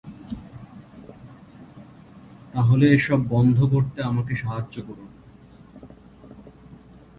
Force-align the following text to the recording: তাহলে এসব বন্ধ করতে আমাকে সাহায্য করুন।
তাহলে 2.53 2.85
এসব 2.93 3.19
বন্ধ 3.29 3.57
করতে 3.65 3.99
আমাকে 4.03 4.33
সাহায্য 4.35 4.75
করুন। 4.87 5.09